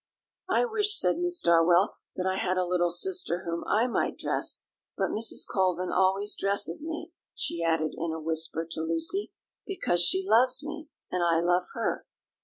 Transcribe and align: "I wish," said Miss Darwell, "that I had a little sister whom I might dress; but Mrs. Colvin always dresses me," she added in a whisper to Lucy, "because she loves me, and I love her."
"I 0.49 0.65
wish," 0.65 0.97
said 0.99 1.19
Miss 1.19 1.39
Darwell, 1.41 1.93
"that 2.15 2.25
I 2.25 2.37
had 2.37 2.57
a 2.57 2.65
little 2.65 2.89
sister 2.89 3.43
whom 3.45 3.63
I 3.67 3.85
might 3.85 4.17
dress; 4.17 4.63
but 4.97 5.11
Mrs. 5.11 5.45
Colvin 5.47 5.91
always 5.91 6.35
dresses 6.35 6.83
me," 6.83 7.11
she 7.35 7.63
added 7.63 7.93
in 7.95 8.11
a 8.11 8.19
whisper 8.19 8.65
to 8.71 8.81
Lucy, 8.81 9.31
"because 9.67 10.01
she 10.03 10.25
loves 10.25 10.63
me, 10.63 10.89
and 11.11 11.21
I 11.21 11.39
love 11.39 11.65
her." 11.75 12.07